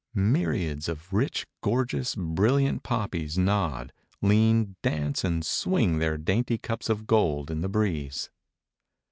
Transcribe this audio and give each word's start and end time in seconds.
Myriads 0.15 0.89
of 0.89 1.13
rich, 1.13 1.45
gorgeous, 1.61 2.15
brilliant 2.15 2.81
poppies 2.81 3.37
nod, 3.37 3.93
lean, 4.19 4.75
dance 4.81 5.23
and 5.23 5.45
swing 5.45 5.99
their 5.99 6.17
dainty 6.17 6.57
cups 6.57 6.89
of 6.89 7.05
gold 7.05 7.51
in 7.51 7.61
the 7.61 7.69
breeze. 7.69 8.31